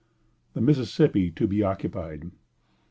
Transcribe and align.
The 0.53 0.61
Mississippi 0.61 1.29
to 1.29 1.45
be 1.45 1.61
occupied. 1.61 2.31